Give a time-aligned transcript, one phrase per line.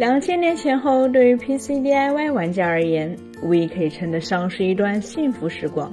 [0.00, 5.92] 两千年前后，对于 PC DIY 玩家而言，无疑可以称得上是一段幸福时光。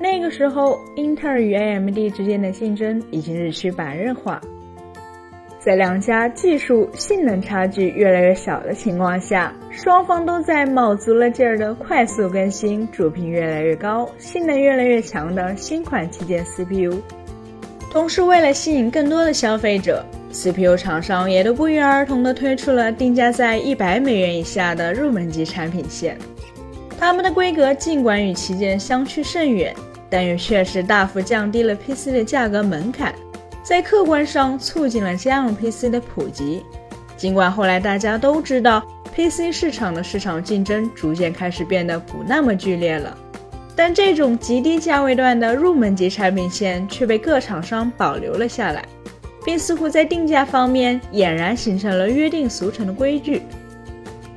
[0.00, 4.40] 那个时候，英特尔与 AMD 之间的竞争已经日趋白热化。
[5.58, 17.02] 在两家技术性能差距越来越小的情况下，双方都在卯足了劲儿的快速更新主频越来越高、性能越来越强的新款旗舰 CPU。
[17.94, 26.18] 同时，为了吸引更多的消费者，CPU 厂商也都不约而同地推出了定价在一百美元以下的入门级产品线。
[26.98, 29.72] 它们的规格尽管与旗舰相去甚远，
[30.10, 33.14] 但也确实大幅降低了 PC 的价格门槛。
[33.62, 36.64] 在客观上促进了家用 PC 的普及，
[37.16, 43.16] 尽管后来大家都知道 PC 市场的市场竞争逐渐开始变得不那么剧烈了，
[43.76, 48.84] 但这种极低价位段的入门级产品线却被各厂商保留了下来，
[49.44, 53.42] 并似乎在定价方面俨然形成了约定俗成的规矩。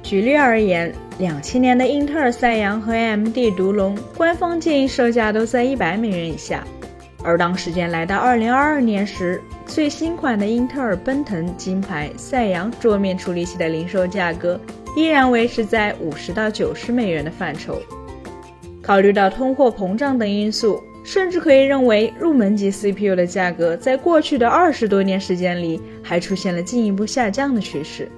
[0.02, 6.64] 举例而言，两千年的英特尔赛扬和 AMD 独龙，官方建议售价都在一百美元以下。
[7.23, 14.58] 而当时间来到二零二二年时，最新款的英特尔奔腾金牌赛扬桌面处理器的零售价格
[14.95, 17.81] 依然维持在五十到九十美元的范畴。
[18.88, 28.10] 考虑到通货膨胀等因素，甚至可以认为入门级 CPU 的价格在过去的二十多年时间里还出现了进一步下降的趋势。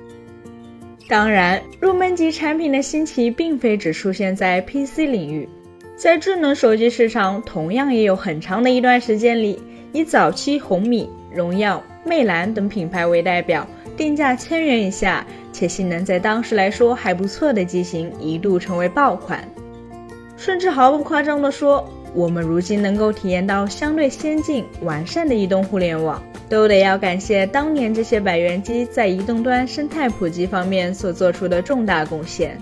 [1.08, 5.50] 当然，入门级产品的兴起并非只出现在 PC 领域。
[5.96, 9.60] 在智能手机市场，同样也有很长的一段时间里，
[9.92, 19.44] 以早期红米、荣耀、魅蓝等品牌为代表，定价千元以下且性能在当时来说还不错的机型，一度成为爆款。
[20.40, 32.58] 甚至毫不夸张地说，我们如今能够体验到相对先进完善的移动互联网，都得要感谢当年这些百元机在移动端生态普及方面所做出的重大贡献。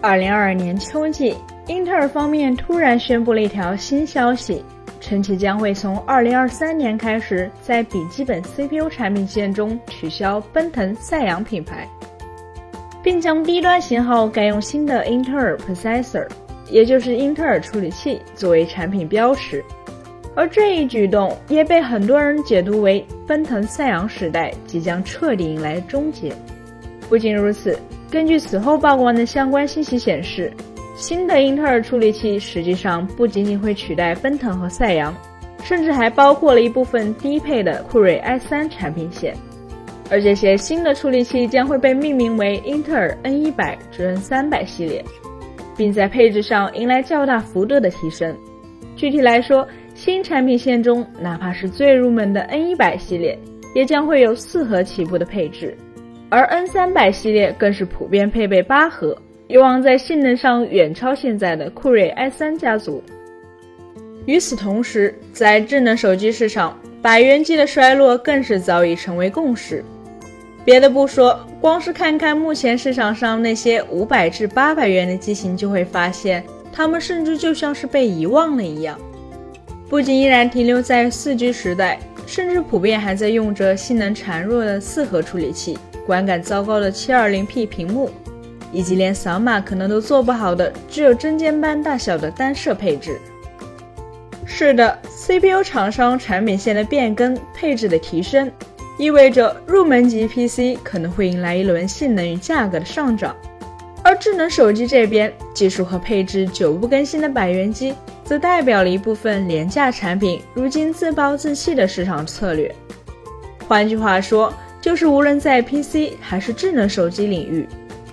[0.00, 1.36] 二零二二年秋季。
[1.66, 4.64] 英特尔方面突然宣布了一条新消息，
[5.02, 11.86] 称其将会从二零二三年开始，在笔记本 CPU 产品线中取消奔腾、赛扬品牌，
[13.02, 16.26] 并将低端型号改用新的英特尔 Processor，
[16.70, 19.64] 也就是英特尔处理器作为产品标识。
[20.34, 26.32] 而这一举动也被很多人解读为奔腾、赛扬时代即将彻底迎来终结。
[27.08, 27.78] 不仅如此，
[28.10, 30.52] 根据此后曝光的相关信息显示。
[30.96, 35.14] 新的英特尔处理器实际上不仅仅会取代奔腾和赛扬，
[35.62, 39.32] 甚至还包括了一部分低配的酷睿 i3 产品线，
[40.10, 45.04] 而这些新的处理器将会被命名为英特尔 N100 至 N300 系列，
[45.78, 48.36] 并在配置上迎来较大幅度的提升。
[48.96, 53.38] 具体来说，新产品线中哪怕是最入门的 N100 系列，
[53.74, 55.76] 也将会有四核起步的配置，
[56.28, 59.16] 而 N300 系列更是普遍配备八核。
[59.46, 63.02] 有望在性能上远超现在的酷睿 i3 家族。
[64.26, 69.82] 与此同时，在智能手机市场，百元机的衰落更是早已成为共识。
[70.68, 78.98] 别的不说，光是看看目前市场上那些五百至八百元的机型，就会发现，它们甚至就像是被遗忘了一样。
[79.88, 88.10] 不仅依然停留在四 G 时代，甚至普遍还在用着性能孱弱的四核处理器、观感糟糕的 720P 屏幕。
[88.70, 93.18] 以及连扫码可能都做不好的，只有针尖般大小的单摄配置。
[94.44, 98.52] 是的，CPU 厂商产品线的变更、配置的提升，
[98.98, 103.34] 意味着入门级 PC 可能会迎来一轮性能与价格的上涨。
[104.02, 107.94] 而智能手机这边，技术和配置久不更新的百元机，
[108.24, 112.74] 则代表了一部分廉价产品如今自暴自弃的市场策略。
[113.66, 117.68] 换句话说，就是无论在 PC 还是智能手机领域。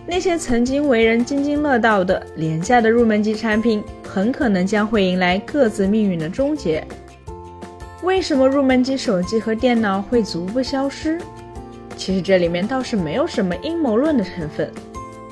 [0.07, 6.85] 那些曾经为人津津乐道的廉价的入门级产品，很可能将会迎来各自命运的终结。
[8.05, 11.19] 为什么入门级手机和电脑会逐步消失？
[11.97, 14.71] 其实这里面倒是没有什么阴谋论的成分，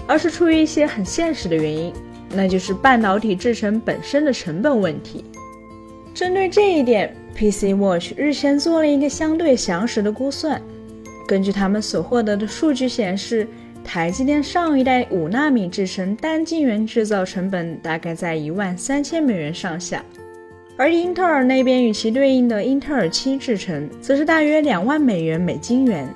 [0.08, 1.94] 而是出于一些很现实的原因，
[2.34, 5.24] 那就是半导体制成本身的成本问题。
[6.16, 10.60] 针对这一点，PC Watch 日前做了一个相对详实的估算，
[11.28, 13.48] 根据他们所获得的数据显示。
[13.86, 20.02] 台积电上一代五纳米制程单晶圆制造成本大概在一万三千美元上下，
[20.76, 26.08] 而英特尔那边与其对应的英特尔七制程则是大约两万美元每晶圆。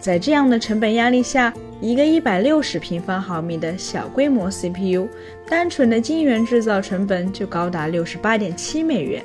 [0.00, 5.08] 在这样的成本压力下，一个一百六十平方毫米的小规模 CPU，
[5.48, 9.22] 单纯的晶圆制造成本就高达六十八点七美元。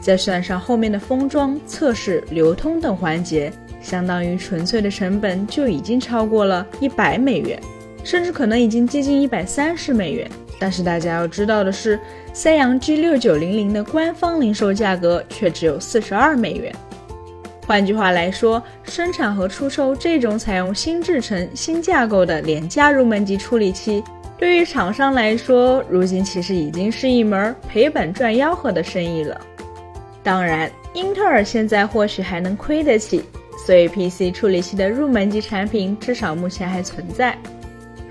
[0.00, 3.52] 再算上后面的封装、测试、流通等环节。
[3.82, 7.60] 相当于纯粹的成本就已经超过了一百美元，
[8.04, 10.30] 甚至可能已经接近一百三十美元。
[10.58, 11.98] 但是大家要知道的是，
[12.32, 16.72] 三洋 G 六九零零的官方零售价格却只有四十二美元。
[17.66, 24.02] 换句话来说，生产和出售这种采用新制程、新架构的廉价入门级处理器，
[24.36, 29.40] 对于厂商来说，如今其实已经是一门赔本赚吆喝的生意了。
[30.22, 33.24] 当然，英特尔现在或许还能亏得起，
[33.64, 37.36] 所以 PC 处理器的入门级产品至少目前还存在，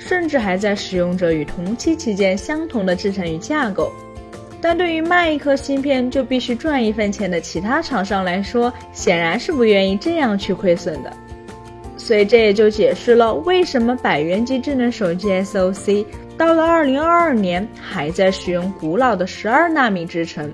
[0.07, 3.91] 甚至还在使用着与同期旗舰相同的制程与架构。
[4.59, 11.11] 但对于卖一颗芯片就必须赚一分钱的其他厂商来说，显然是不愿意这样去亏损的。
[11.97, 16.05] 所以这也就解释了为什么百元级智能手机 SOC
[16.37, 20.51] 到了2022年还在使用古老的12纳米制程，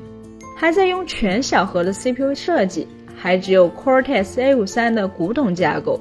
[0.58, 6.00] 还在用全小核的 CPU 设计，还只有 Cortex A53 的古董架构。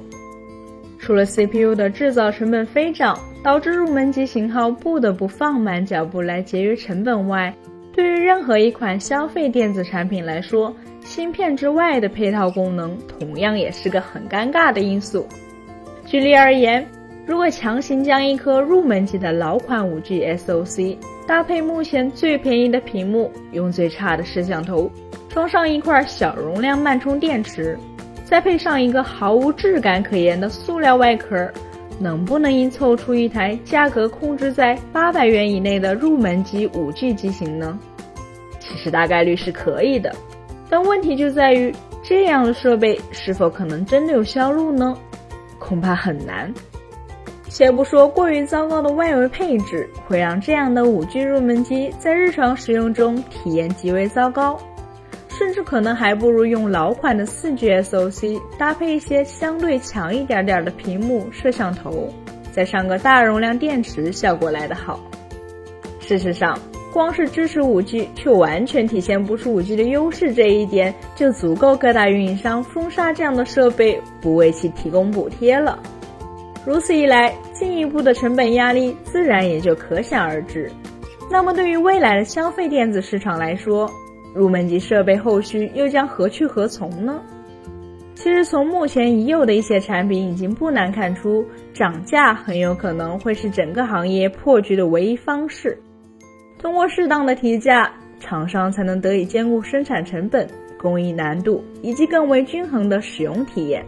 [1.07, 7.55] 除了 CPU 的制造成本飞涨，导致入门级型号不得不放慢脚步来节约成本外，
[7.93, 10.75] 对于任何一款消费电子产品来说，
[11.05, 15.25] 芯片之外的配套功能同样也是个很尴尬的因素。
[16.05, 16.85] 举例而言，
[17.25, 24.91] 如果强行将一颗入门级的老款 5G SoC 搭配目前最便宜的屏幕，用最差的摄像头，
[25.29, 27.79] 装上一块小容量慢充电池，
[28.27, 31.49] 再配上一个毫无质感可言的塑料外壳，
[31.97, 37.79] 能不能硬凑出一台价格控制在八百元以内的入门级 5G 机型呢？
[38.59, 40.13] 其实大概率是可以的，
[40.69, 44.97] 但问题就在于这样的设备是否可能真的有销路呢？
[45.57, 46.53] 恐怕很难。
[47.47, 54.59] 且不说过于糟糕的外围配置会让这样的 5G 入门机在日常使用中体验极为糟糕，
[55.47, 62.13] 甚至可能还不如用老款的 4G SoC 搭配一些相对强一点点的屏幕、摄像头，
[62.51, 64.99] 再上个大容量电池，效果来得好。
[66.01, 66.59] 事实上，
[66.91, 75.79] 光是支持 5G 却完全体现不出 5G 的优势这一点，就足够各大运营商封杀这样的设备，不为其提供补贴了。
[76.65, 80.69] 如此一来，进一步的成本压力自然也就可想而知。
[81.31, 83.89] 那么，对于未来的消费电子市场来说，
[84.37, 87.19] 入门级设备后续又将何去何从呢？
[88.13, 91.43] 其实，从目前已有的一些产品已经不难看出，
[91.73, 95.77] 涨价很有可能会是整个行业破局的唯一方式。
[96.59, 100.47] 通过适当的提价，厂商才能得以兼顾生产成本、
[100.79, 103.85] 工艺难度以及更为均衡的使用体验。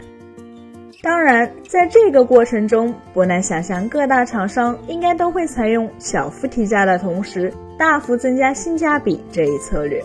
[1.01, 10.03] 当然，在这个过程中，不难想象各大厂商应该都会采用小幅提价的同时，大幅增加性价比这一策略。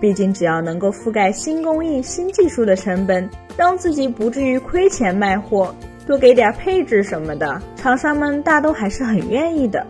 [0.00, 5.74] 毕竟，只要能够覆盖新工艺、新技术的成本，让自己不至于亏钱卖货，
[6.06, 9.86] 多给点配置什么的，厂商们大都还是很愿意的。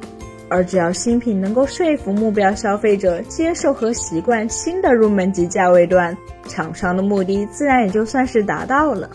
[0.49, 6.17] 而只要新品能够说服目标消费者接受和习惯新的入门级价位段，
[6.49, 9.09] 厂商的目的自然也就算是达到了。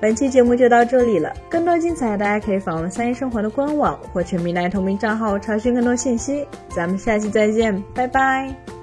[0.00, 6.46] 本期节目就到这里了，更多精彩大家可以访问三一生活的官网或全民来同名账号查询更多信息。
[6.68, 8.75] 咱们下期再见，拜拜。